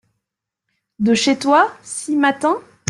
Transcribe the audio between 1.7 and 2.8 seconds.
si matin?